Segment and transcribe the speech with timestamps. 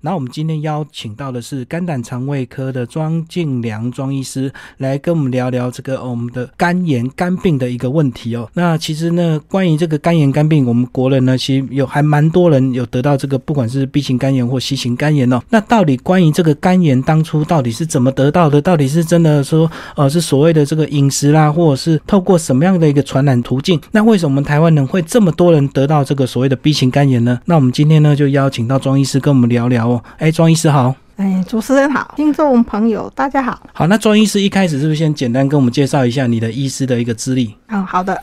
[0.00, 8.48] 然后我们今天邀请到的是肝胆肠胃科的庄敬良庄医师来跟我们聊聊这个我们的肝炎肝病的一个问题哦。
[8.54, 15.42] 那其实呢，关于这个肝炎肝病，我们国人呢其实有还蛮多人有得到这个不管是 B 型肝炎或 C 型肝炎哦。
[15.50, 18.62] 那到底关于这个肝炎当初到底是怎么得到的？
[18.62, 23.78] 到底是真的说呃是所谓的这个饮食啦，或者是透过什么样的一个传染途径？
[23.90, 27.38] 那为什么台湾人会这么多人得到这个所谓的 B 型肝炎呢？
[27.44, 29.89] 那我们今天呢就邀请到庄医师跟我们聊聊。
[30.18, 30.94] 哎，庄医师好！
[31.16, 33.60] 哎，主持人好，听众朋友大家好。
[33.72, 37.54] 好，那庄医师一开始是不是先简单跟我们介绍一下你的医师的一个资历？
[37.68, 38.20] 嗯，好的。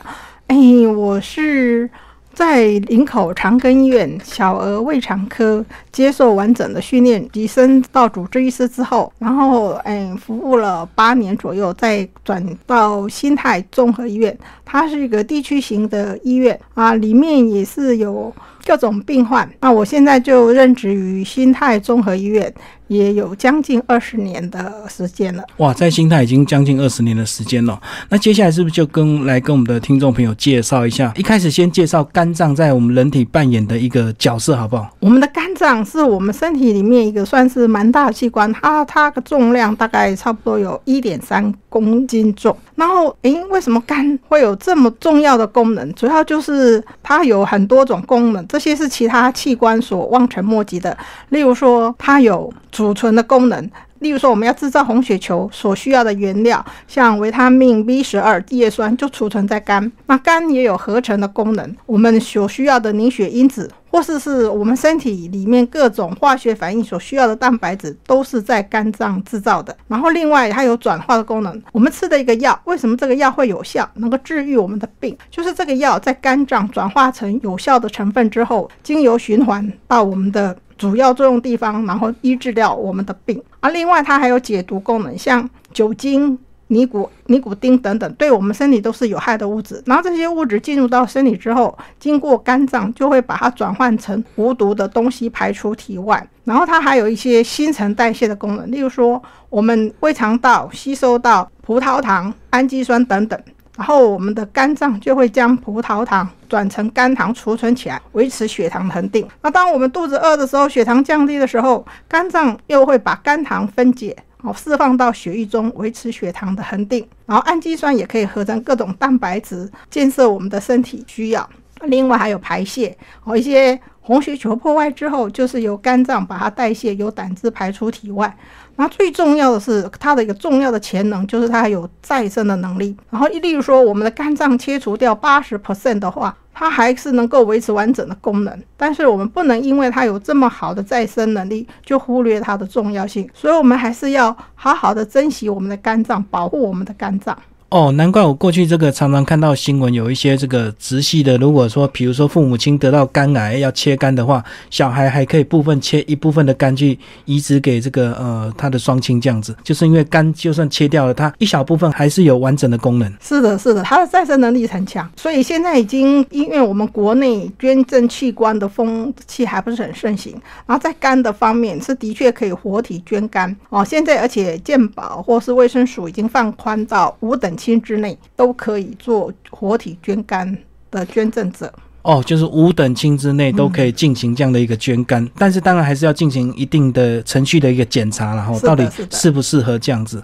[0.48, 0.56] 哎，
[0.96, 1.88] 我是
[2.34, 14.36] 在林口长庚医院小儿胃肠科接受完整的训练，提升到主治医师之后，然后哎服务了八年左右，再转到新泰综合医院。
[14.64, 18.34] 它是一个地区型的医院啊，里面也是有。
[18.68, 22.52] 各种病患，那我现在就任职于新泰综合医院。
[22.88, 25.42] 也有将近二十年的时间了。
[25.58, 27.80] 哇，在心态已经将近二十年的时间了。
[28.08, 31.12] 那接下来是不是就跟来跟我们的听众朋友介绍一下？
[31.16, 34.90] 一开始先介绍肝脏在我们人体扮演的一个角色，好不好？
[35.00, 42.56] 我们的肝脏是我们身体里面一个算是蛮大的器官，它它的重量大概差不多有一点三公斤重。
[42.74, 45.92] 然后，诶，为什么肝会有这么重要的功能？
[45.94, 50.96] 主要就是它有很多种功能，这些是其他器官所望尘莫及的。
[51.30, 59.90] 例如说，它有储存的功能，例如说我们要制造红血球所需要的原料，像维他命 B 十二、叶酸就储存在肝。
[60.06, 69.76] 那肝也有合成的功能，我们所需要的凝血因子，或是是我们身体里面各种化学反应所需要的蛋白质，都是在肝脏制造的。
[69.88, 75.18] 然后另外它有转化的功能，我们吃的一个药，为什么这个药会有效，能够治愈我们的病？
[75.32, 80.56] 就是这个药在肝脏转化成有效的成分之后，经由循环到我们的。
[80.78, 83.68] 主要作用地方，然后医治掉我们的病啊。
[83.70, 86.38] 另外，它还有解毒功能，像酒精、
[86.68, 89.82] 尼古尼古丁等等，对我们身体都是有害的物质。
[89.84, 96.26] 然后这些物质进入到身体之后，经过肝脏就会把它转换成无毒的东西排出体外。
[96.44, 103.38] 然后它还有一些新陈代谢的功能，例如说我们胃肠道吸收到葡萄糖、氨基酸等等。
[103.78, 109.24] 然后我们的肝脏就会将葡萄糖转成肝糖储存起来，维持血糖恒定。
[109.40, 117.06] 那当我们肚子饿的时候，血糖降低的时候，肝脏又会把肝糖分解，哦，释放到血液中，维持血糖的恒定。
[117.24, 121.48] 然后氨基酸也可以合成各种蛋白质，建设我们的身体需要。
[121.82, 128.34] 另外还有排泄，哦，一些红血球破坏之后，就是由肝脏把它代谢，由胆汁排出体外。
[128.76, 132.96] 那最重要的是，它的一个重要的潜能就是它有再生的能力。
[133.10, 138.62] 然后，例如说，我们的肝脏切除掉八十 percent 的话，它还是能够维持完整的功能。
[138.76, 143.28] 但是，我们不能因为它有这么好的再生能力，就忽略它的重要性。
[143.34, 147.36] 所以，我们还是要好好的珍惜我们的肝脏，保护我们的肝脏。
[147.70, 163.12] 哦，难怪我过去这个常常看到新闻，有一些这个直系的，如果说比如说父母亲得到肝癌要切肝的话，小孩还可以部分切一部分的肝去移植给这个呃他的双亲这样子，就是因为肝就算切掉了，它一小部分还是有完整的功能。
[163.20, 170.32] 是的，是的，它的再生能力很强，所以现在已经因为我们国内捐赠器官的风气还不是很盛行，
[170.64, 173.84] 然后在肝的方面是的确可以活体捐肝哦。
[173.84, 177.57] 现在而且健保或是卫生署已经放宽到五等。
[177.58, 180.56] 期之内都可以做活体捐肝
[180.90, 181.70] 的捐赠者
[182.02, 190.22] 哦，就是五等亲之内都可以进行这样的一个捐肝，但是当然还是要进行一定的程序的一个检查，然后到底适不适合这样子。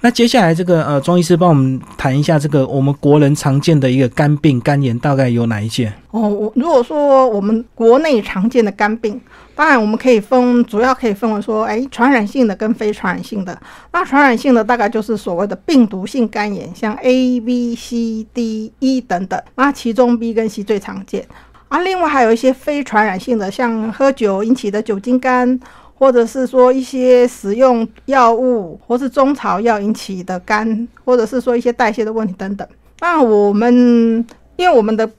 [0.00, 5.92] 那接下来这个呃，庄医师帮我们谈一下这个我们国人常见的一个肝病、肝炎大概有哪一些？
[6.12, 9.20] 哦，我如果说我们国内常见的肝病。
[9.58, 13.60] 当然，我们可以分，主要可以分为说，哎，传染性的跟非传染性的。
[13.92, 19.42] 那传染性的大概就是所谓的病毒性肝炎，像 A、B、C、D、E 等等。
[19.56, 21.26] 那其中 B 跟 C 最常见。
[21.66, 25.58] 啊，另外还有一些非传染性的，像喝酒引起的酒精肝，
[25.96, 32.64] 或者是说一些使用药物或是中草药引起的肝，或者是说一些代谢的问题等等。
[33.00, 34.24] 那我们
[34.54, 35.10] 因为我们的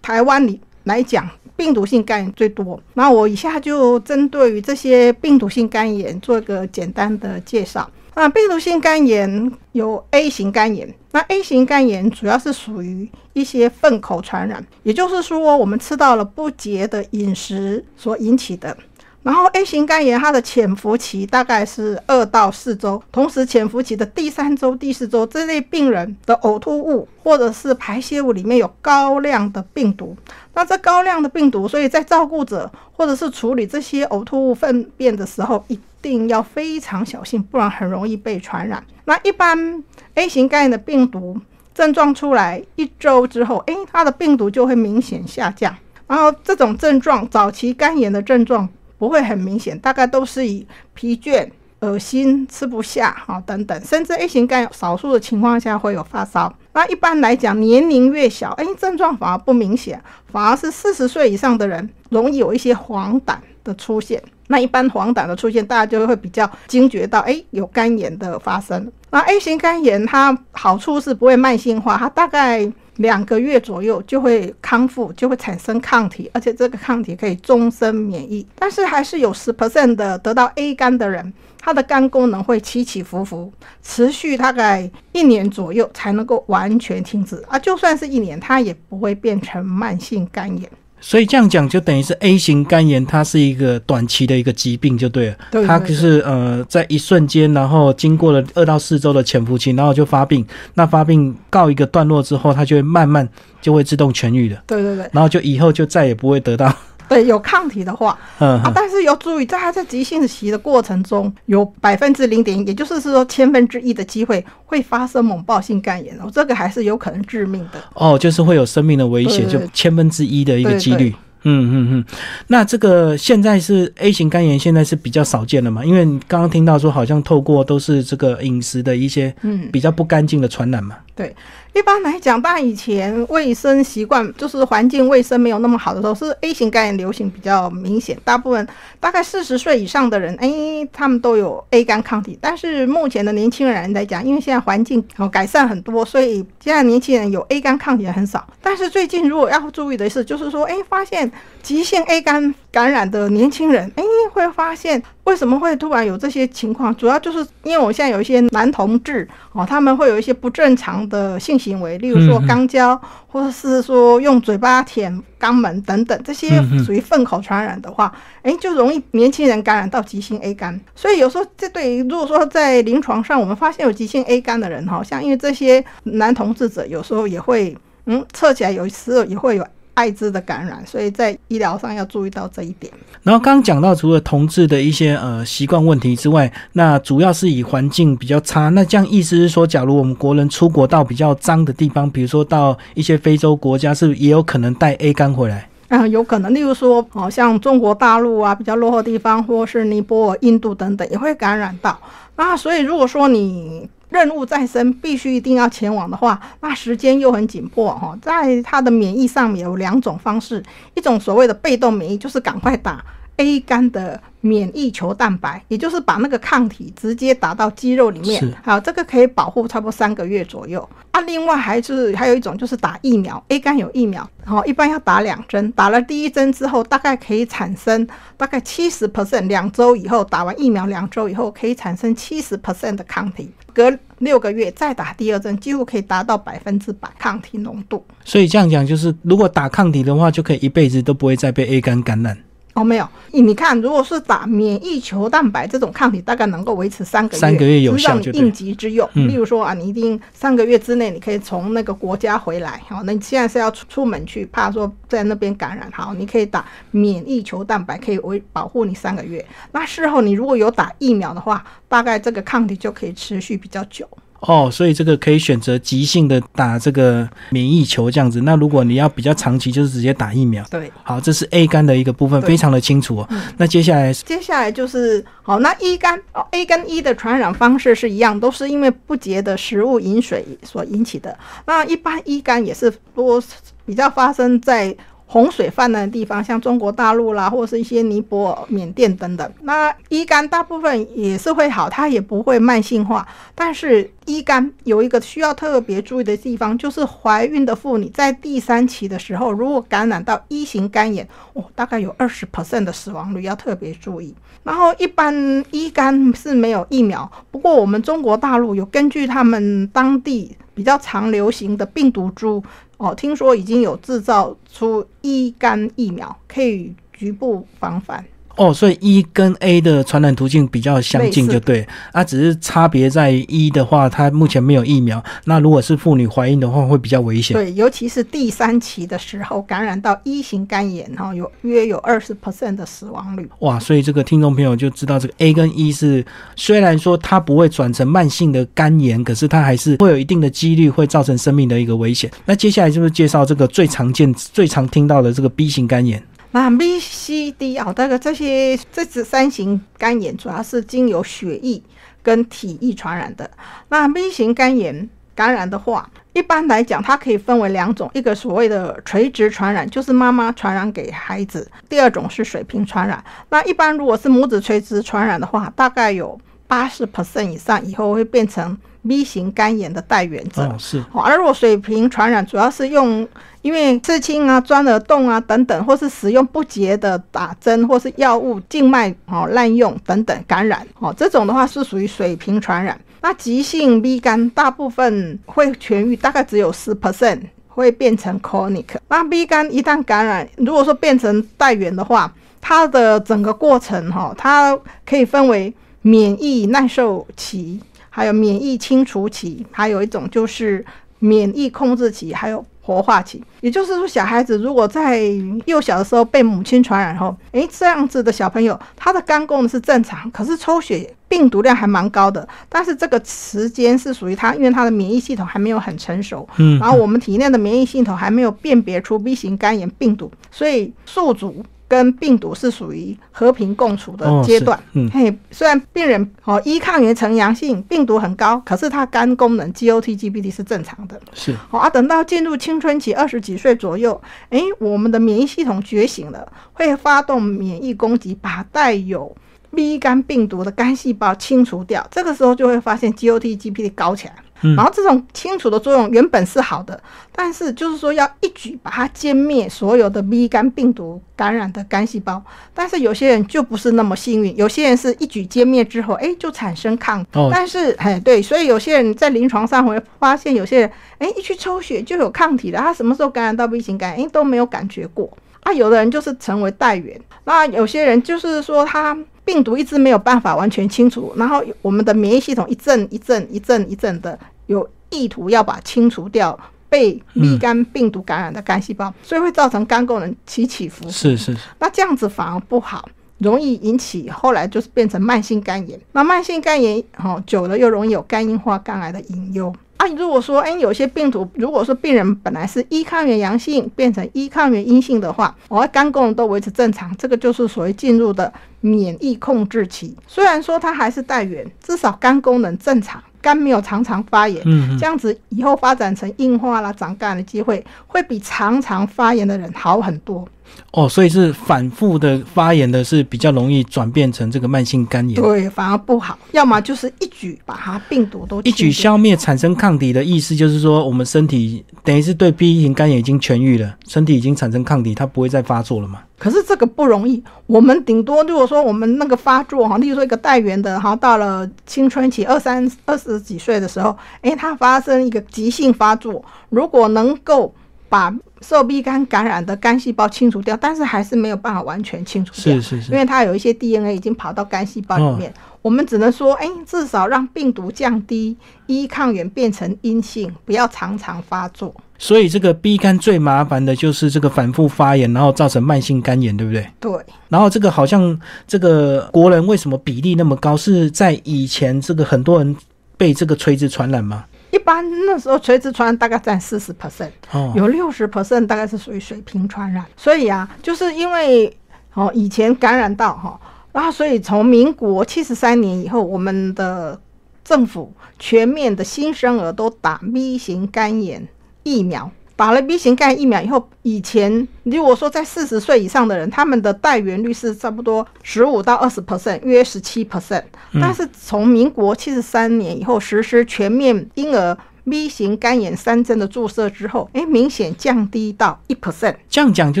[0.00, 1.28] 台湾里来讲。
[1.62, 7.88] 病毒性肝炎最多，那我以下就针对于这些病毒性肝炎做个简单的介绍。
[8.16, 18.76] 那病毒性肝炎有 A 型肝炎，那 A 型肝炎主要是属于一些粪口传染，也就是说我们吃到了不洁的饮食所引起的。
[19.22, 30.16] 然后 A 型肝炎它的潜伏期大概是二到四周，同时潜伏期的第三周、第四周，这类病人的呕吐物或者是排泄物里面有高量的病毒。
[30.54, 38.82] 那这高量的病毒，所以在照顾者或者是处理这些呕吐物粪便的时候，一定要非常小心，不然很容易被传染。
[39.04, 39.82] 那一般
[40.14, 41.40] A 型肝炎的病毒
[41.72, 45.74] 症状出来一周之后，诶，它的病毒就会明显下降。
[46.08, 48.68] 然后这种症状，早期肝炎的症状
[49.02, 50.64] 不会很明显，大概都是以
[50.94, 51.44] 疲倦、
[51.80, 56.54] 恶心、吃不下哈等等，甚至 A 型肝少数的情况下会有发烧。
[56.72, 60.00] 那一般来讲，年龄越小，诶，症状反而不明显，
[60.30, 63.34] 反而是四十岁以上的人容易有一些黄疸
[63.64, 64.22] 的出现。
[64.46, 68.88] 那一般黄疸的出现，大家就会比较惊觉到，哎，有肝炎的发生。
[69.10, 72.70] 那 A 型肝炎它好处是不会慢性化，它大概
[73.02, 78.46] 两个月左右就会康复，就会产生抗体，而且这个抗体可以终身免疫。
[78.54, 83.52] 但是还是有十 percent 的得到 A 肝的人，他的肝功能会起起伏伏，
[83.82, 87.58] 持续大概一年左右才能够完全停止啊。
[87.58, 90.70] 就算是一年，他也不会变成慢性肝炎。
[91.04, 95.36] 所以这样讲，就等于是 A 型肝炎，它是一个短期的一个疾病，就对了。
[95.50, 100.46] 对，它就是呃，在一瞬间，然后经过了二到四周的潜伏期，然后就发病。
[100.74, 103.28] 那发病告一个段落之后，它就会慢慢
[103.60, 104.62] 就会自动痊愈的。
[104.66, 105.10] 对对对。
[105.12, 106.72] 然后就以后就再也不会得到。
[107.14, 117.82] 对，有抗体的话，嗯啊，但是要注意，在它在急性期的过程中，有百分之零点一，也就是说千分之一的机会会发生猛暴性肝炎哦，这个还是有可能致命的。
[117.94, 121.14] 哦，就是会有生命的危险，就千分之一的一个几率。
[121.44, 122.04] 嗯嗯嗯，
[122.46, 125.84] 那这个现在是 A 型肝炎，现在是比较少见了嘛？
[125.84, 130.96] 因为刚刚听到说，好像透过都是这个饮食的一些嗯比较不干净的传染嘛。
[131.16, 131.34] 对，
[131.74, 138.18] 一般来讲，但以前卫生习惯就是环境卫生没有那么好的时候，是 A 型肝炎流行比较明显。
[138.24, 138.68] 大部分
[139.00, 142.38] 大概四十岁以上的人，哎，他们都有 A 肝抗体。
[142.42, 148.46] 但是目前的年轻人来讲，因为现在环境哦改善很多，所以现在年轻人有 A 肝抗体很少。
[148.60, 151.32] 但是最近如果要注意的是，就是说，哎，发现
[151.62, 155.02] 急性 A 肝感染的年轻人，哎，会发现。
[155.24, 156.92] 为什么会突然有这些情况？
[156.96, 168.12] 主要就是因为我现在有一些男同志哦，他们会有一些不正常的性行为，例如说肛交，或者是说用嘴巴舔肛门等等，这些属于粪口传染的话，
[168.42, 170.78] 哎，就容易年轻人感染到急性 A 肝。
[170.94, 177.76] 所以有时候这对于如果说在临床上我们发现有急性 A 肝的人哈，像因为这些男同志者有时候也会
[178.06, 179.66] 嗯测起来有时候也会有。
[179.94, 182.92] 艾滋的感染，所以在医疗上要注意到这一点。
[183.22, 188.68] 然后刚刚讲到，除了同志的一些呃习惯问题之外，那主要是以环境比较差。
[188.70, 195.68] 那这样意思是说，假如我们国人出国到比较脏的地方，比如说到一些非洲国家，是不是也有可能带 A 肝回来？
[195.88, 196.54] 啊，有可能。
[196.54, 201.98] 例如说，哦，像中国大陆啊，比较落后地方，或是尼泊尔、印度等等，也会感染到。
[202.36, 208.16] 那所以如果说你任务在身，必须一定要前往的话，那时间又很紧迫哈。
[208.20, 210.62] 在他的免疫上面有两种方式，
[210.94, 213.04] 一种所谓的被动免疫，就是赶快打
[213.36, 214.20] A 肝的。
[214.44, 220.80] 免疫球蛋白，也就是把那个抗体直接打到肌肉里面，好，这个可以保护差不多三个月左右
[221.12, 221.20] 啊。
[221.20, 228.04] 另外还是还有一种就是打疫苗，A 肝有疫苗，然后一般要打两针，打了第一针之后，大概可以产生
[228.36, 238.04] 大概七十 percent，两周以后打完疫苗，两周以后可以产生七十 percent 的抗体，隔六个月再打第二针，几乎可以达到百分之百抗体浓度。
[238.24, 242.36] 所以这样讲就是，如果打抗体的话，就可以一辈子都不会再被 A 肝感染。
[242.74, 249.06] 哦，没有，你看，如果是打免疫球蛋白这种抗体，大概能够维持三个月，三个月有效，让你应急之用。
[249.12, 259.44] 例如说啊，你一定三个月之内你可以从那个国家回来，好，那你现在是要出出门去，怕说在那边感染，好，你可以打免疫球蛋白，可以维保护你三个月。
[259.72, 264.08] 那事后你如果有打疫苗的话，大概这个抗体就可以持续比较久。
[264.42, 268.40] 哦，所以这个可以选择急性的打这个免疫球这样子。
[268.42, 270.64] 那如果你要比较长期，就是直接打疫苗。
[270.70, 273.28] 对，好，这是 A 肝的一个部分，非常的清楚哦。
[273.56, 281.38] 那接下来，接下来就是好，那 E 肝哦，A 跟 E 的传染方式是一样，都是因为不洁的食物饮水所引起的。
[281.66, 283.42] 那一般 E 肝也是多
[283.86, 284.94] 比较发生在。
[285.32, 289.50] 洪水泛滥的地方，像中国大陆啦，或者是一些尼泊尔、缅甸等等。
[289.62, 293.26] 那乙肝大部分也是会好，它也不会慢性化。
[293.54, 304.34] 但是乙肝有一个需要特别注意的地方，就是怀孕的妇女在第三期的时候，如果感染到一型肝炎，哦，大概有二十 percent 的死亡率，要特别注意。
[304.62, 305.34] 然后一般
[305.70, 312.62] 乙肝是没有疫苗，不过我们中国大陆有根据他们当地比较常流行的病毒株。
[312.98, 318.24] 哦，听说已经有制造出乙肝疫苗，可以局部防范。
[318.56, 321.86] 哦，所以一跟 A 的传染途径比较相近，就对。
[322.12, 325.22] 啊，只是差别在一的话，它目前没有疫苗。
[325.44, 327.54] 那如果是妇女怀孕的话，会比较危险。
[327.54, 333.48] 对，尤其是第三期的时候，感染到一型肝炎，哈，有约有二十 percent 的死亡率。
[333.60, 336.24] 哇，所以这个听众朋友就知道，这个 A 跟一是
[336.56, 342.30] 虽然说它不会转成慢性的肝炎，可是它还是会有一定的几率会造成生命的一个危险。
[342.44, 346.22] 那接下来就是介绍这个最常见、最常听到的这个 B 型肝炎。
[346.52, 351.82] 那 B、C、D 啊，这个这些这次三型肝炎主要是经由血液
[352.22, 353.50] 跟体液传染的。
[353.88, 363.24] 那 B 型肝炎感染的话，一般来讲，它可以分为两种，一个所谓的垂直传染，就是妈妈传染给孩子；第二种是水平传染。
[363.48, 368.76] 那一般如果是母子垂直传染的话，大概有八十 percent 以上以后会变成。
[369.06, 373.26] B 型肝炎的带源者是，而如果水平传染，主要是用
[373.62, 382.98] 因为刺青啊、钻耳洞啊等等，或是使用不洁的打针，或是药物静脉哦滥用等等感染哦，这种的话是属于水平传染。
[383.20, 388.84] 那急性 B 肝大部分会痊愈，大概只有十 percent 会变成 chronic。
[389.08, 397.80] 那 B 肝一旦感染，如果说变成带源的话，它的整个过程哈，它可以分为免疫耐受期。
[398.14, 400.84] 还有免疫清除期，还有一种就是
[401.18, 403.42] 免疫控制期，还有活化期。
[403.62, 405.22] 也就是说，小孩子如果在
[405.64, 412.46] 幼小的时候被母亲传染后，诶，这样子的小朋友，他的肝功能是正常，可是抽血病毒量还蛮高的。
[412.68, 421.64] 但是这个时间是属于他，因为他的免疫系统还没有很成熟，嗯，然后我们体内的免疫系统还没有辨别出 B 型肝炎病毒，所以宿主。
[421.92, 424.82] 跟病毒是属于和平共处的阶段。
[424.94, 431.20] 嗯，嘿，虽然病人哦，一抗原呈阳性，病毒很高，可是他肝功能 GOT、GPT 是正常的。
[431.34, 434.18] 是，好啊，等到进入青春期，二十几岁左右，
[434.48, 439.36] 哎，我们的免疫系统觉醒了，会发动免疫攻击，把带有
[439.74, 442.06] B 肝病毒的肝细胞清除掉。
[442.10, 444.36] 这个时候就会发现 GOT、GPT 高起来。
[444.62, 447.00] 然后这种清除的作用原本是好的，
[447.34, 452.42] 但是就是说要一举把它歼灭所有的 B 肝病毒感染的肝细胞，
[452.72, 465.30] 但是有些人就不是那么幸运，有些人是一举歼灭之后，哎，就产生抗，但是哎对，所以有些人在临床上会发现，有些人哎一去抽血就有抗体了，他什么时候感染到 B 型肝炎，都没有感觉过
[465.62, 469.16] 啊，有的人就是成为带源，那有些人就是说他。
[469.44, 481.10] 病毒一直没有办法完全清除，然后我们的免疫系统一阵一阵一阵一阵的有意图要把清除掉被乙肝病毒感染的肝细胞，所以会造成肝功能起起伏伏。
[481.10, 485.98] 是是是，那这样子反而不好，容易引起后来就是变成慢性肝炎。
[486.12, 489.74] 那慢性肝炎哦久了又容易有肝硬化、肝癌的隐忧。
[489.96, 500.16] 啊，如果说，哎，有些病毒，如果说病人本来是一抗原阳性变成一抗原阴性的话，我肝功能都维持正常，这个就是所谓进入的免疫控制期。
[500.26, 510.48] 虽然说它还是带源，至少肝功能正常，肝没有常常发炎，嗯，这样子以后发展成硬化啦、长肝的机会会比常常发炎的人好很多。
[510.92, 515.38] 哦，所以是反复的发炎的，是比较容易转变成这个慢性肝炎。
[515.38, 516.38] 对，反而不好。
[516.52, 526.20] 要么就是一举把它病毒都一举消灭，产生抗体的意思就是说，我们身体等于是对 B 型肝炎已经痊愈了，身体已经产生抗体，它不会再发作了嘛？
[526.42, 527.40] 可是这个不容易。
[527.68, 537.72] 我们顶多如果说我们那个发作哈，例如说一个带源的哈，到了青春期二三二十几岁的时候，诶，它发生一个急性发作，如果能够。
[538.08, 538.30] 把
[538.60, 545.50] 受壁肝感染的肝细胞清除掉，但是还是没有办法完全清除掉，是是是，因为它有一些 DNA 已经跑到肝细胞里面。
[545.80, 551.94] 我们只能说，哎，至少让病毒降低，一抗原变成阴性，不要常常发作。
[552.22, 556.88] 所以这个 B 肝最麻烦的就是这个反复发炎，然后造成慢性肝炎，对不对？
[557.00, 557.12] 对。
[557.48, 560.76] 然后这个好像这个国人为什么比例那么高？
[560.76, 562.76] 是在以前这个很多人
[563.16, 564.44] 被这个垂直传染吗？
[564.70, 567.32] 一般那时候垂直传染大概占四十 percent，
[567.74, 570.04] 有六十 percent 大概是属于水平传染。
[570.16, 571.76] 所以啊，就是因为
[572.14, 573.60] 哦以前感染到哈，
[573.90, 577.20] 然后所以从民国七十三年以后，我们的
[577.64, 581.48] 政府全面的新生儿都打 B 型肝炎
[581.82, 582.30] 疫苗。
[582.54, 590.62] 打了 B 型肝疫苗以后，以前如果说在四十岁以上的人，他们的带源率是差不多十五到二十 percent，约十七 percent。
[591.00, 599.34] 但是从民国七十三年以后实施全面婴儿 B 型肝炎三针的注射之后，哎，明显降低到一 percent。
[599.48, 600.00] 这样讲就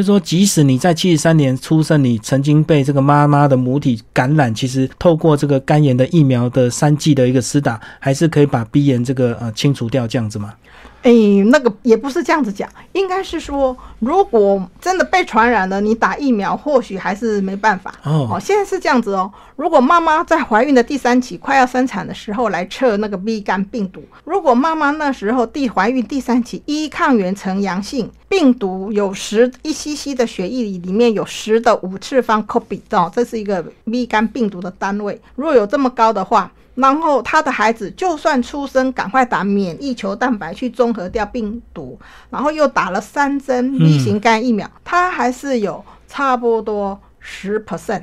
[0.00, 10.54] 是说，即使你在七十三年出生，你曾经被这个妈妈的母体感染，其实透过这个肝炎的疫苗的三剂的一个施打，还是可以把 B 炎这个呃清除掉，这样子吗？
[11.02, 11.12] 哎，
[11.50, 17.92] 那个也不是这样子讲，应该是说，如果真的被传染了，你打疫苗或许还是没办法。
[18.04, 19.30] 哦，现在是这样子哦。
[19.56, 35.20] 如果妈妈在怀孕的第三期快要生产的时候来测那个 B 肝病毒，如果妈妈那时候第怀孕第三期一抗原呈阳性，病毒有十一 cc 的血液里里面有十的五次方 copy 哦，这是一个 B 肝病毒的单位。
[35.34, 41.98] 如果有这么高的话，然后他的孩子就算出生，赶快打免疫球蛋白去中和掉病毒，
[42.30, 48.02] 然后又打了三针乙型肝疫苗，他还是有差不多十 percent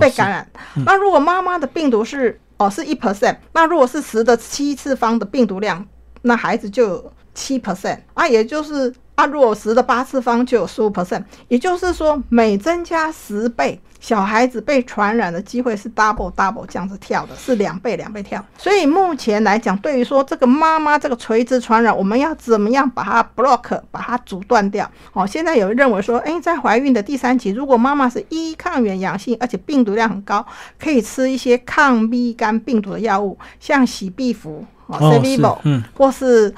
[0.00, 0.48] 被感染。
[0.86, 5.84] 那如果妈妈的病毒是哦是一 percent，那如果是十的七次方的病毒量，
[6.22, 13.80] 那孩子就有七 percent 啊，也就是啊，如果十的八次方就有十五 percent，也就是说每增加十倍。
[14.00, 18.44] 小孩子被传染的机会是 double double 这样子跳的，是两倍两倍跳。
[18.58, 24.86] 所以目前来讲，对于说这个妈妈这个垂直传染，我们要怎么样把它 block，把它阻断掉？
[25.14, 30.44] 哦，现在有人认为说，哎，在怀孕的第三期，如果妈妈是一抗原阳性，而且病毒量很高，
[30.78, 36.54] 可以吃一些抗 B 肝病毒的药物，像喜必福哦 c v i v o 嗯，或是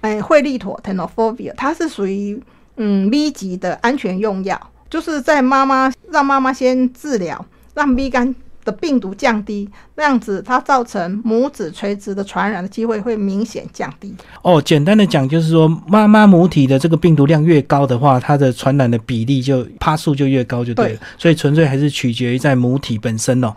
[0.00, 2.42] 哎惠利妥 （Tenofovir），它是属于
[2.76, 4.70] 嗯 B 级的安全用药。
[4.90, 8.34] 就是在妈妈让妈妈先治疗，让 B 肝。
[8.64, 9.66] 的病毒降低，
[9.98, 14.14] 那样子它造成母子垂直的传染的机会会明显降低。
[14.42, 21.00] 哦，简单的讲就是说，妈妈母体的这个病毒量越高的话，它的传染的比例就趴数就越高，就对了。
[21.18, 23.52] 所以纯粹还是取决于在母体本身哦。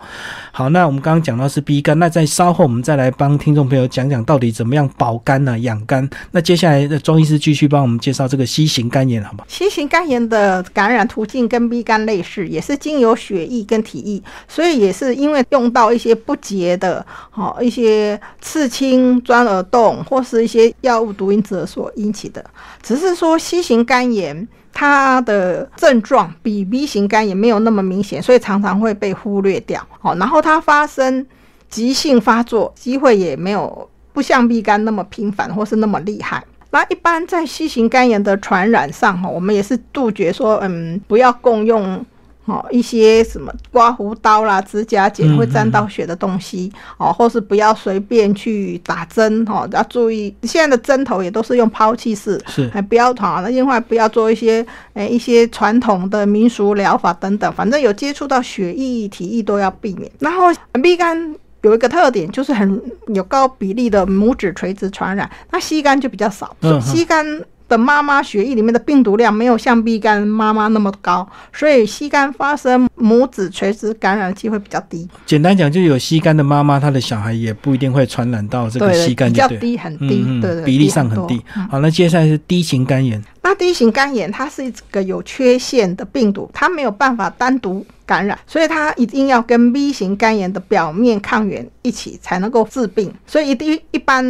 [0.51, 5.59] 好，那我们刚刚讲到是 B 肝，那在稍后我们再来帮听众朋友讲讲到底怎么样保肝呢？
[5.59, 6.09] 养肝。
[6.31, 15.01] 那接下来的庄医师继续帮我们介绍这个 C 型肝炎，好吗？C 型肝炎的感染途径跟 B 肝类似，也是经由血液跟体液，所以也是。
[15.01, 22.41] 是因为用到一些不洁的，好一些刺青、钻耳洞或是一些药物毒瘾者所引起的。
[22.81, 29.85] 只是说 C 型肝炎它的症状比 B 型肝炎没有那么明显，所以常常会被忽略掉。
[29.99, 31.27] 好，然后它发生
[31.69, 36.41] 急性发作机会也没有不像 B 肝那么频繁或是那么厉害。
[36.69, 42.05] 那一般在 C 型肝炎的传染上，哈，我们也是杜绝说，嗯，不要共用。
[42.45, 60.11] 哦，一些什么刮胡刀啦、指甲剪会沾到血的东西，哦，或是不要随便去打针，哦，要注意现在的针头也都是用抛弃式，是，还不要哈，那另外不要做一些诶一些传统的民俗疗法等等，反正有接触到血液、体液都要避免。
[60.17, 60.47] 然后
[60.81, 62.81] B 肝有一个特点，就是很
[63.13, 67.23] 有高比例的拇指垂直传染，那吸肝就比较少，C 肝。
[67.71, 75.07] 的妈妈血液里面的病毒量没有像 B 肝妈妈那么高，所以 C 肝发生母子垂直感染的机会比较低。
[75.25, 81.41] 简单讲，就有 C 肝的妈妈，她的小孩也不一定会传染到这个 C 肝，比较低，很低，对对，比例上很低。
[81.69, 83.23] 好，那接下来是 D 型肝炎。
[83.41, 93.13] 那 D 型肝炎它是一个有缺陷的病毒，它没有办法单独感染，所以它一定要跟 B 型肝炎的表面抗原一起才能够治病。
[93.25, 94.23] 所以一一一般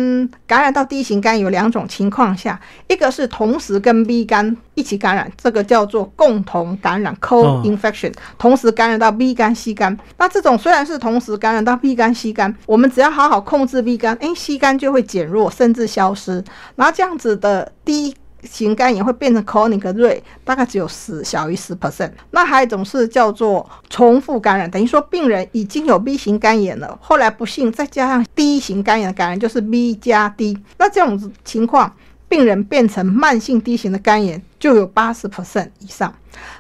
[0.46, 9.98] 感染到 D 型肝有两种情况下，一个是同时跟 B 肝一起感染，这个叫做共同感染 （co-infection），同时感染到 B 肝、C 肝。
[10.18, 16.44] 那这种虽然是同时感染到 B 肝、C 肝，我们只要好好控制 B 肝，哎，C 肝就会减弱甚至消失。
[16.76, 18.16] 然后这样子的低。
[18.44, 22.12] 型肝炎会变成 chronic r a e 大概只有十小于十 percent。
[22.32, 30.58] 那还有一种是叫做重复感染，等于说病人已经有 B 型肝炎了，后来不幸再加上 D 型肝炎的感染，就是 B 加 D。
[30.78, 31.94] 那这种情况，
[32.32, 36.14] 病人变成慢性 D 型的肝炎就有八十 percent 以上。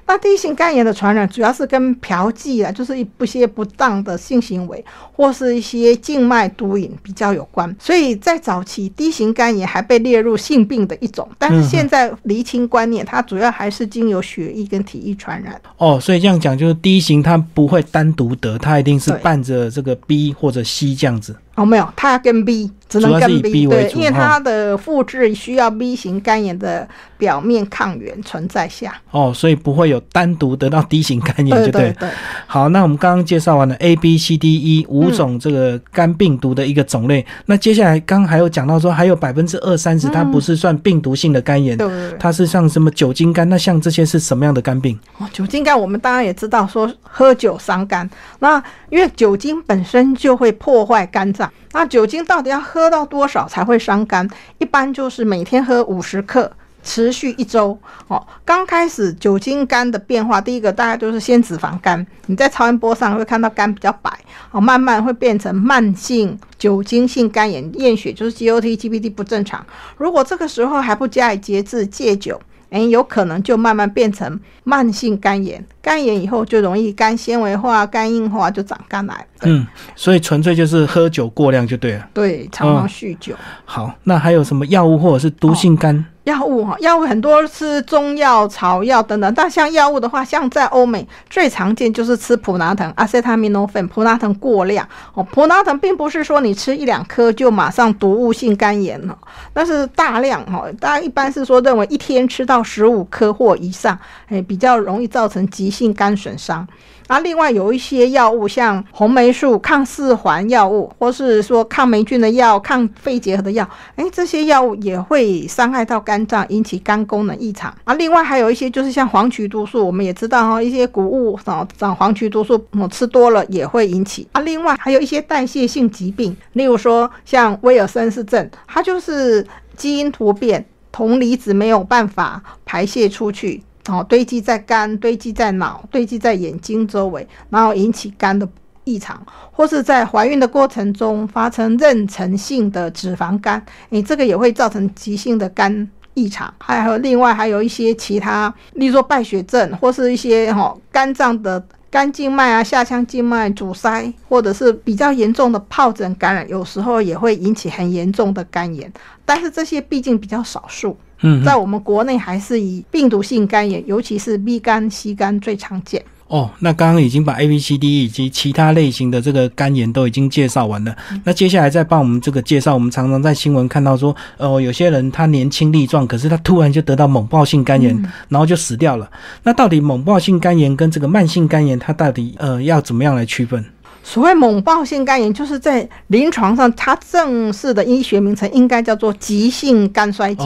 [0.05, 7.73] 那 D 型肝炎的传染主要是跟嫖妓啊，就是一不些不当的性行为，或是一些静脉毒瘾比较有关。
[7.79, 15.59] 所以在早期，D 型肝炎还被列入性病的一种，但是现在厘清观念，它主要还是经由血液跟体液传染。
[15.77, 21.33] 哦，所以这样讲就是 D 型它不会单独得，它一定是伴着这个 B 或者 C 这样子。
[21.55, 28.93] 哦，没有，它跟 B 只能跟 B 对，因为它的复制需要 B 型肝炎的表面抗原存在下。
[29.09, 29.99] 哦，所以不会有。
[30.13, 31.89] 单独得到 D 型肝炎就对。
[31.93, 32.09] 对
[32.45, 37.25] 好，那我们刚刚介绍完了 A、B、C、D、E 五种这个肝病毒的一个种类。
[37.45, 41.87] 那接下来刚还有讲到说，还有百分之二三十，它不是算病毒性的肝炎，对
[42.19, 43.47] 它是像什么酒精肝。
[43.47, 44.99] 那像这些是什么样的肝病？
[45.19, 48.09] 哦，酒精肝我们当然也知道，说喝酒伤肝。
[48.39, 54.27] 那因为酒精本身就会破坏肝脏，那酒精到底要喝喝到多少才会伤肝？
[54.57, 56.51] 一般就是每天喝五十克。
[56.83, 57.77] 持续一周。
[58.07, 64.11] 哦，刚开始酒精肝的变化，第一个大概就是先脂肪肝，你在超音波上会看到肝比较白，
[64.49, 69.63] 哦，慢慢会变成慢性酒精性肝炎，验血就是 GOT、GPT 不正常。
[69.95, 72.41] 如果这个时候还不加以节制戒酒，
[72.71, 75.63] 哎，有可能就慢慢变成慢性肝炎。
[75.81, 79.27] 肝炎以后就容易肝纤维化、肝硬化，就长肝癌。
[79.43, 79.65] 嗯，
[79.95, 82.07] 所以纯粹就是喝酒过量就对了。
[82.13, 83.33] 对，常常酗酒。
[83.65, 86.05] 好，那还有什么药物或者是毒性肝？
[86.25, 93.87] 药物哈，药物很多是中药、草药等等，但像药物的话，像在欧美最常见就是吃普拿疼 （acetaminophen）。
[93.87, 99.17] 普拿疼过量哦，普拿疼并不是说你吃一两颗就马上毒物性肝炎了，
[99.55, 106.67] 那是大量哈，大家一般是说认为一天吃到十五颗或以上，哎，比较容易造成急性肝损伤。
[107.07, 117.75] 那另外有一些药物，像红霉素抗四环药物，或是说抗霉菌的药、抗肺结核的药，哎，这些药物也会伤害到肝脏，引起肝功能异常。
[117.83, 124.25] 啊，另外还有一些就是像黄曲毒素，我们也知道哈，一些谷物长长黄曲毒素，我吃多了也会引起。
[124.31, 133.61] 啊，另外还有一些代谢性疾病，例如说像威尔森氏症，它就是基因突变，铜离子没有办法排泄出去。
[133.87, 138.47] 哦，堆积在肝、堆积在脑、堆积在眼睛周围，然后引起肝的
[138.83, 146.53] 异常，或是在怀孕的过程中发生妊娠性的脂肪肝，你这个也会造成急性的肝异常。
[146.59, 158.91] 还有另外还有一些其他，例如说败血症，或是一些哈肝脏的肝静脉啊、下腔静脉阻塞，或者是比较严重的疱疹感染，有时候也会引起很严重的肝炎。
[159.25, 160.95] 但是这些毕竟比较少数。
[161.21, 166.03] 嗯，在我们国内还是以病毒性肝炎，尤其是 B 肝、C 肝最常见。
[166.27, 170.95] 哦，那刚刚已经把 A、B、C、D 以及其他类型的这个肝炎都已经介绍完了。
[171.25, 177.93] 那接下来再帮我们这个介绍，我们常常在新闻看到说，呃，有些人他年轻力壮，可是他突然就得到猛暴性肝炎，
[178.29, 179.11] 然后就死掉了。
[179.43, 183.65] 那到底猛暴性肝炎跟这个慢性肝炎，它到底呃要怎么样来区分？
[184.03, 190.43] 所谓猛暴性肝炎，就是在临床上，它正式的医学名称应该叫做急性肝衰竭。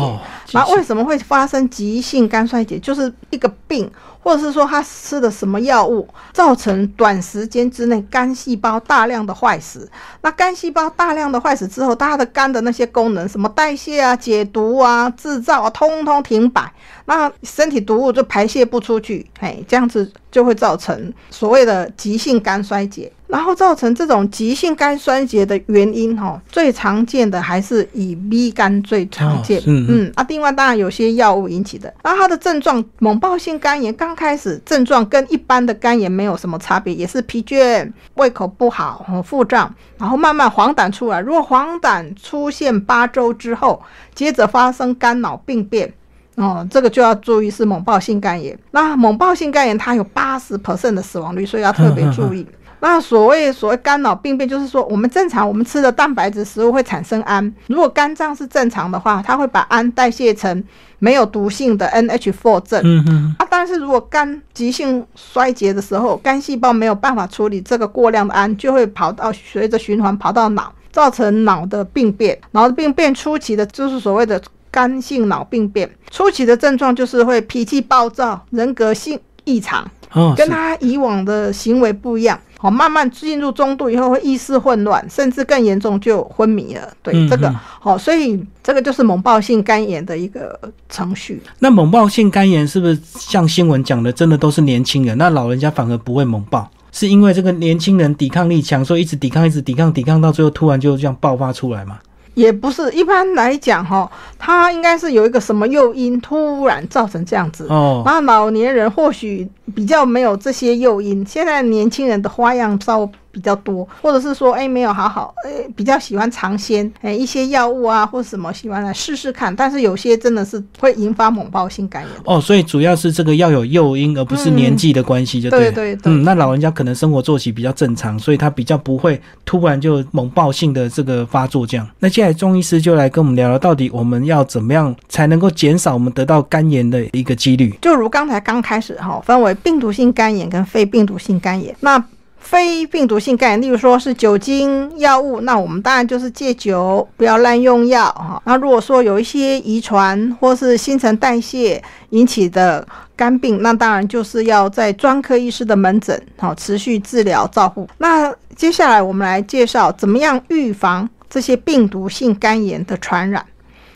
[0.54, 2.78] 那为什么会发生急性肝衰竭？
[2.80, 3.90] 就是一个病。
[4.26, 9.88] 或者是说他吃的什么药物造成短时间之内肝细胞大量的坏死？
[10.22, 16.74] 那肝细胞大量的坏死之后，它的肝的那些功能，什么代谢啊、解毒啊、制造啊，通通停摆，
[17.06, 23.12] 那身体毒物就排泄不出去，哎，这样子就会造成所谓的急性肝衰竭。
[23.28, 31.92] 然后造成这种急性肝衰竭的原因，哈，最常见的还是以 B 肝最常见，嗯嗯啊，另外当然有些药物引起的。
[32.04, 41.20] 那它的症状，猛暴性肝炎刚开始症状跟一般的肝炎没有什么差别，也是疲倦、胃口不好、腹胀，然后慢慢黄疸出来。
[41.20, 43.82] 如果黄疸出现八周之后，
[44.14, 45.92] 接着发生肝脑病变，
[46.36, 48.58] 哦，这个就要注意是猛暴性肝炎。
[48.70, 52.46] 那猛暴性肝炎它有八十 percent 的死亡率，所以要特别注意。
[52.88, 60.64] 那所谓所谓肝脑病变，就是说我们正常我们吃的蛋白质食物会产生氨，如果肝脏是正常的话，它会把氨代谢成
[61.00, 62.82] 没有毒性的 NH4 症。
[62.84, 63.36] 嗯嗯。
[63.40, 72.38] 啊，但是如果肝急性衰竭的时候，肝细胞没有办法处理这个过量的氨，就会跑到随着循环跑到脑，造成脑的病变。
[72.52, 79.90] 脑的病变初期的就是所谓的肝性脑病变，初期的症状就是会脾气暴躁、人格性异常，
[80.38, 82.40] 跟他以往的行为不一样。
[82.58, 86.82] 好，慢慢进入中度以后会意识混乱，甚至更严重就昏迷了。
[87.04, 90.58] 对这个，好，所以这个就是猛暴性肝炎的一个
[90.90, 91.42] 程序。
[91.60, 95.18] 那猛暴性肝炎是不是像新闻讲的，真的都是年轻人？
[95.18, 102.00] 那老人家反而不会猛暴，是因为这个年轻人抵抗力强，所以一直抵抗，一直抵抗，抵抗到最后突然就这样爆发出来吗？
[102.34, 107.66] 也不是，一般来讲哈，它应该是有一个什么诱因突然造成这样子。
[107.70, 113.10] 哦，然后老年人或许比较没有这些诱因，现在年轻人的花样稍。
[113.36, 122.12] 比较多，或者是说，哎，没有好好，哎，比较喜欢尝鲜，哎，一些药物啊，或者什么喜欢来试试看，但是有些真的是会引发猛暴性肝炎。
[122.24, 126.14] 哦，所以主要是这个要有诱因，而不是年纪的关系，就对对对。
[126.14, 131.86] 嗯，那老人家可能生活作息比较正常，所以他比较不会突然就猛暴性的这个发作这样。
[132.00, 137.78] 那接下来中医师就来跟我们聊聊，到底我们要怎么样才能够减少我们得到肝炎的一个几率？
[137.82, 142.04] 就如刚才刚开始哈，分为病毒性肝炎跟非病毒性肝炎，那。
[142.38, 148.40] 非病毒性肝炎，例如说是酒精药物，那我们当然就是戒酒，不要滥用药哈。
[148.46, 157.90] 那如果说有一些遗传或是新陈代谢引起的肝病，那当然就是要在专科医师的门诊好持续治疗照护。
[157.98, 163.44] 那接下来我们来介绍怎么样预防这些病毒性肝炎的传染。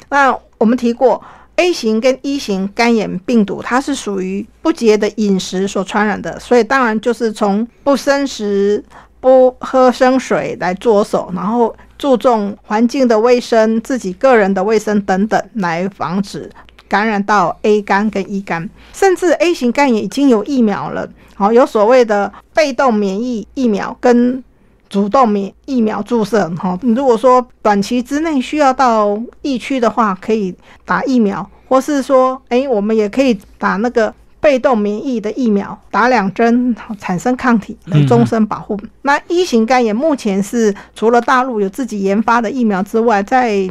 [0.10, 1.24] 那我们提过。
[1.60, 8.82] A 型跟 E 型肝炎病毒，它是属于不洁的饮食所传染的，所以当然就是从不生食、
[9.20, 16.50] 不喝生水来着手，然后注重环境的卫生、自己个人的卫生等等，来防止
[16.88, 24.42] 感染到 A 肝跟 E 肝，甚至 A 型肝炎已经有疫苗了，好，有所谓的被动免疫疫苗跟。
[24.90, 38.78] 主动免疫苗注射，哈，如果说短期之内需要到疫区的话，可以打疫苗，或是说，哎，我们也可以打那个被动免疫的疫苗，打两针产生抗体，能终身保护。
[39.04, 43.70] 那一型肝炎目前是除了大陆有自己研发的疫苗之外，在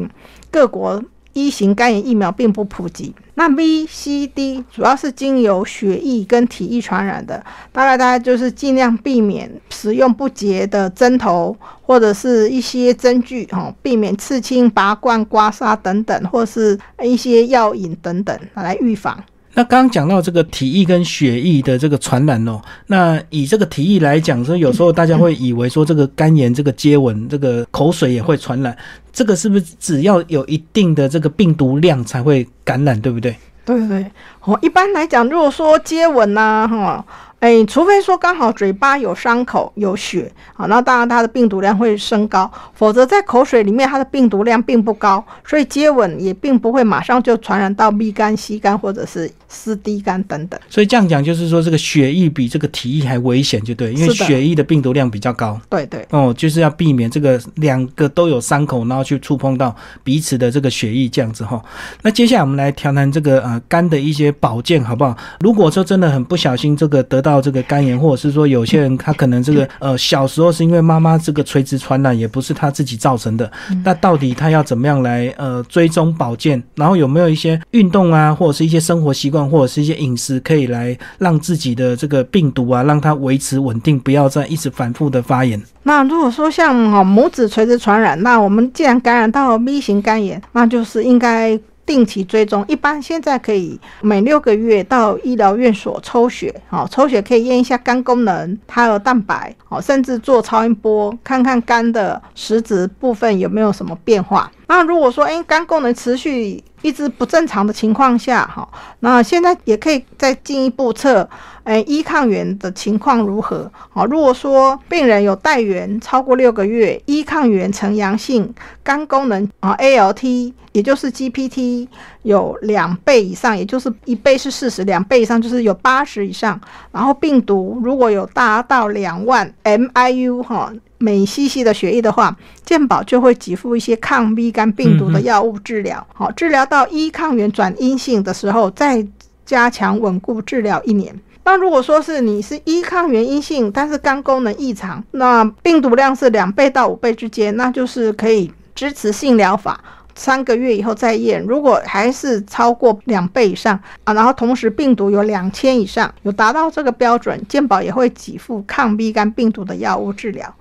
[0.50, 1.02] 各国。
[1.34, 3.14] 一型肝炎疫苗并不普及。
[3.38, 19.16] 那 VCD 主要是经由血液跟体液传染的，大概大家就是尽量避免使用不洁的针头或者是一些针具，哈，避免刺青、拔罐、刮痧等等，或是一些药引等等来预防。
[19.58, 28.78] 那刚刚讲到这个体液跟血液的这个传染哦，那以这个体液来讲，说有时候大家会以为说这个肝炎这个接吻，这个口水也会传染，
[29.12, 33.34] 这个是不是只要有一定的这个病毒量才会感染，对不对？
[33.64, 34.06] 对对对，
[34.44, 37.04] 哦，一般来讲，如果说接吻呐，哈。
[37.40, 50.58] 哎，除非说刚好嘴巴有伤口有血啊，那当然它的病毒量会升高，否则在口水里面它的病毒量并不高，所以接吻也并不会马上就传染到 B 肝、C 肝或者是湿 D 肝等等。
[50.68, 55.60] 所以这样讲就是说，这个血液比这个体液还危险，就对，因为血液的病毒量比较高。
[55.68, 61.62] 对对，哦，就是要避免这个两个都有伤口，然后去触碰到彼此的这个血液这样子哈。
[62.02, 65.16] 那接下来我们来谈谈这个呃肝的一些保健好不好？
[65.38, 73.50] 如果说真的很不小心这个得到到这个肝炎，或者是说有些人他可能这个呃小时候是因为妈妈这个垂直传染，也不是他自己造成的。
[73.84, 76.62] 那到底他要怎么样来呃追踪保健？
[76.74, 85.62] 然后有没有一些运动啊，或者是一些生活习惯，或者是一些饮食，可以来让自己的这个病毒啊，让它维持稳定，不要再一直反复的发炎？
[85.82, 91.58] 那如果说像哦母子垂直传染，那我们既然感染到 B 型肝炎，那就是应该。
[91.88, 104.52] 定期追踪，一般现在可以每六个月到医疗院所抽血，好，抽血可以验一下肝功能、胎儿蛋白，好，甚至做超音波看看肝的实质部分有没有什么变化。
[104.68, 108.68] 那如果说，哎，肝功能持续一直不正常的情况下，哈，
[109.00, 111.28] 那现在也可以再进一步测，
[111.64, 113.70] 哎，依抗原的情况如何？
[113.90, 118.54] 好，如果说病人有带源超过六个月，依抗原呈阳性，
[118.84, 120.52] 肝功能啊，ALT。
[120.72, 121.88] 也就是 GPT
[122.22, 126.60] 有两倍以上，也就是一倍是四十，两倍以上就是有八十以上。
[126.92, 136.06] 然后病毒如果有达到两万 MIU 哈每 cc 的血液的话，健保就会给付一些抗 B 肝病毒的药物治疗。
[136.12, 139.06] 好，治疗到一抗原转阴性的时候，再
[139.46, 141.18] 加强稳固治疗一年。
[141.44, 149.80] 那如果说是你是一抗原阴性，但是肝功能异常，那病毒量是两倍到五倍之间，那就是可以支持性疗法。
[150.14, 160.52] 三个月以后再验，如果还是超过两倍以上啊，然后同时病毒有两千以上，有达到这个标准，健保也会给付抗 B 肝病毒的药物治疗。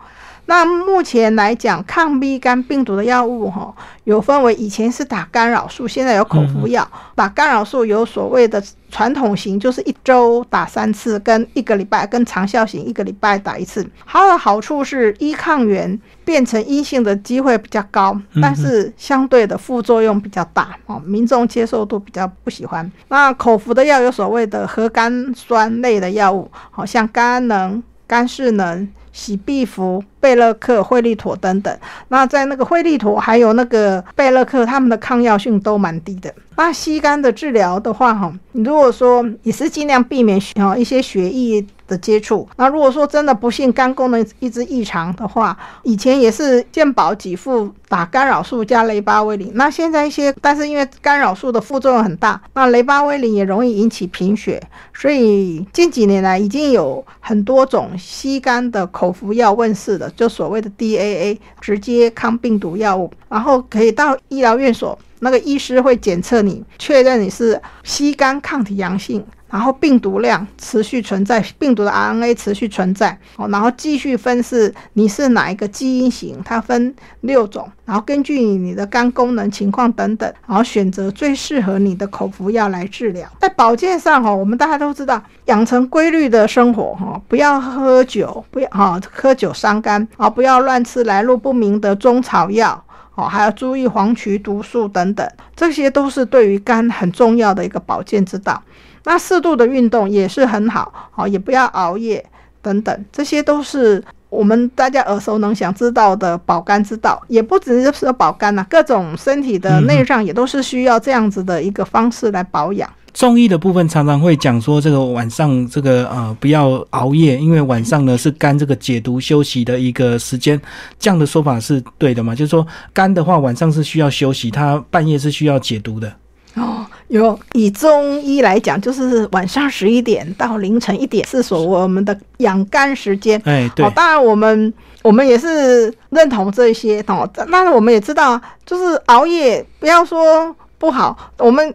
[0.47, 3.73] 那目前来讲，抗 B 肝病毒的药物哈，
[4.05, 6.89] 有分为以前是打干扰素，现在有口服药。
[7.15, 13.85] 打干扰素有所谓的传统型，就是一周打三次，跟一个礼拜，跟长效型一个礼拜打一次。
[14.05, 22.89] 它的好处是，一抗原变成阴性的机会比较高，但是相对的副作用比较大哦，民众接受度比较不喜欢。
[23.09, 28.87] 那口服的药有所谓的核苷酸类的药物，好像肝能、肝势能。
[29.17, 31.75] 喜必福、贝勒克、惠利妥等等，
[32.09, 36.31] 那在那个惠利妥还有那个贝勒克，他们的抗药性都蛮低的。
[36.55, 41.65] 那吸肝的治疗的话，哈，你如果说也是尽量避免啊一些血液。
[41.87, 54.61] 的接触，那如果说真的不幸肝功能一直异常的话，以前也是健保给付打干扰素加雷巴威林，那现在一些，但是因为干扰素的副作用很大，那雷巴威林也容易引起贫血，
[54.93, 69.25] 所以近几年来已经有很多种吸肝的口口服药问世的，就所谓的 DAA 直接抗病毒药物，然后可以到医疗院所，那个医师会检测你，确认你是吸肝抗体阳性。
[69.49, 83.25] 然后病毒量持续存在，病毒的 RNA 持续存在，哦，然后继续分是你是哪一个基因型，它分六种，然后根据你的肝功能情况等等，然后选择最适合你的口服药来治疗。
[83.39, 92.83] 在保健上，哈，我们大家都知道，养成规律的生活，哈，不要喝酒，不要哈喝酒伤肝，啊，不要乱吃来路不明的中草药。
[93.17, 98.61] 哦，还要注意黄曲毒素等等，这些都是对于肝很重要的一个保健之道。
[99.05, 102.23] 那适度的运动也是很好，哦，也不要熬夜
[102.61, 107.19] 等等，这些都是我们大家耳熟能详知道的保肝之道。
[107.27, 112.87] 也不只是说保肝呐，各种身体的内脏也都是需要这样子的一个方式来保养。
[113.17, 120.61] 中医的部分常常会讲说，这个晚上这个呃不要熬夜，因为晚上呢是肝这个解毒休息的一个时间。
[120.99, 122.35] 这样的说法是对的嘛？
[122.35, 126.13] 就是说肝的话晚上是需要休息，它半夜是需要解毒的。
[126.53, 133.41] 哦，有以中医来讲，就是晚上十一点到凌晨一点是所我们的养肝时间。
[133.45, 133.89] 哎，对。
[133.95, 141.73] 当然我们我们也是认同这些哦，但是我们也知道，就是熬夜不要说不好，我们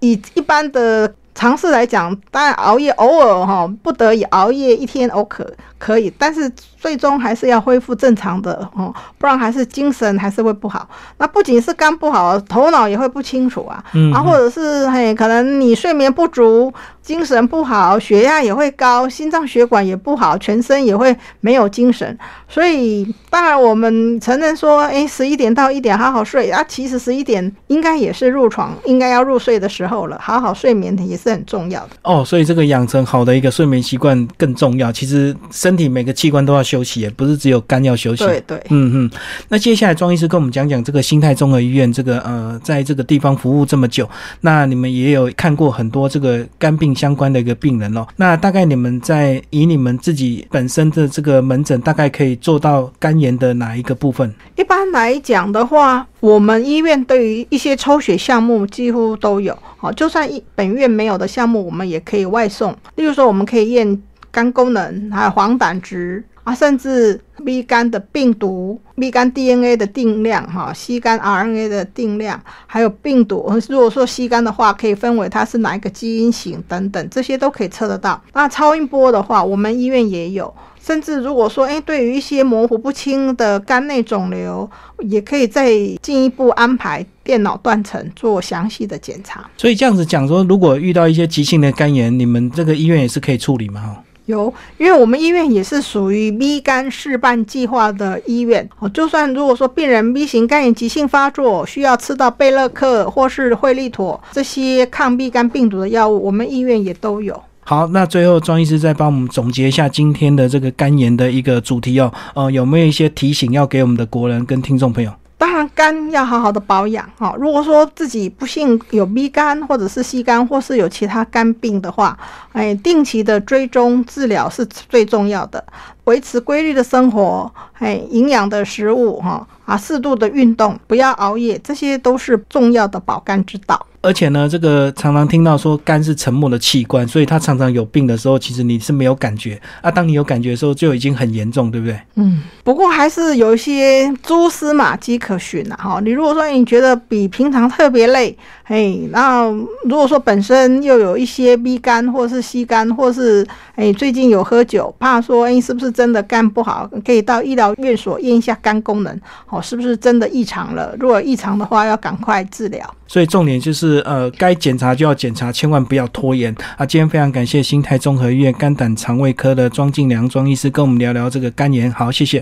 [0.00, 1.14] 以一般的。
[1.32, 10.86] 常识来讲，当然熬夜偶尔哈不得已熬夜一天偶可可以，但是最终还是要恢复正常的哦，不然还是精神还是会不好。
[11.16, 13.82] 那不仅是肝不好，头脑也会不清楚啊，
[14.12, 16.70] 啊，或者是嘿，可能你睡眠不足。
[17.02, 22.16] 精神不好，血压也会高，心脏血管也不好，全身也会没有精神。
[22.48, 26.62] 所以，当然我们承认说，哎，十一点到一点好好睡啊。
[26.68, 30.18] 其实十一点应该也是入床，应该要入睡的时候了。
[30.20, 32.24] 好好睡眠也是很重要的哦。
[32.24, 34.92] 所以这个养成好的一个睡眠习惯更重要。
[34.92, 38.24] 其实身体每个器官都要休息，也不是只有肝要休息。
[38.24, 39.10] 对对，嗯嗯。
[39.48, 44.08] 那接下来庄医师跟我们讲讲这个心态综合医院这个呃，在这个地方服务这么久，
[44.42, 46.89] 那你们也有看过很多这个肝病。
[46.94, 54.32] 相关的一个病人哦，那大概你们在以你们自己本身的这个门诊，大概可以做到肝炎的哪一个部分？
[54.56, 62.76] 一般来讲的话，我们医院对于一些抽血项目几乎都有，好，就算一本院没有的项目，我们也可以外送。
[62.96, 66.22] 例如说，我们可以验肝功能，还有黄疸值。
[66.44, 73.52] 啊，甚至 B 肝的病毒、B 肝 DNA 的定量，哈，C 肝 RNA 的定量，还有病毒。
[73.68, 78.20] 如果说 C 肝的话，可以分为它是哪一个基因型等等，这些都可以测得到。
[78.32, 80.52] 那超音波的话，我们医院也有。
[80.82, 84.68] 甚至如果说，哎，对于一些模糊不清的肝内肿瘤，
[85.00, 89.48] 也可以再进一步安排电脑断层做详细的检查。
[89.58, 93.98] 所以这样子讲说，如果遇到一些急性的肝炎，你们这个医院也是可以处理吗？
[94.30, 98.88] 有，因为我们医院也是属于 B 肝示范计划的医院哦。
[98.88, 107.38] 就算如果说病人 B 型肝炎急性发作，需要吃到贝勒克或是惠利妥这些抗 B 肝病毒的药物，我们医院也都有。
[107.62, 112.12] 好，那最后庄医师再帮我们总结一下今天的这个肝炎的一个主题哦。
[112.34, 115.12] 呃，有没有一些提醒要给我们的国人跟听众朋友？
[115.40, 117.34] 当然，肝要好好的保养哈。
[117.38, 122.14] 如果说自己不幸有 B 肝或者是 C 肝，或是有其他肝病的话，
[122.52, 125.64] 哎，定期的追踪治疗是最重要的。
[126.04, 133.86] 维持规律的生活，哎，营养的食物哈啊，适度的运动，不要熬夜，这些都是重要的保肝之道。
[134.02, 139.90] 而且呢，这个常常听到说肝是沉默的器官，所以它常常有病的时候，其实你是没有感觉啊。
[139.90, 142.00] 当你有感觉的时候，就已经很严重，对不对？
[142.14, 142.42] 嗯。
[142.64, 146.00] 不过还是有一些蛛丝马迹可循的哈。
[146.02, 149.44] 你如果说你觉得比平常特别累，嘿，那
[149.84, 160.96] 如果说本身又有一些 B 肝或是 C 肝，或是哎最近有喝酒，怕说哎是不是真的肝不好，可以到医疗院所验一下肝功能，哦，是不是真的异常了？
[160.98, 162.94] 如果异常的话，要赶快治疗。
[163.10, 166.86] 所以重点就是，呃，该检查就要检查，千万不要拖延啊！
[166.86, 172.38] 今天非常感谢新泰综合医院肝胆肠胃科的庄敬良庄医师跟我们聊聊这个肝炎，好，谢谢。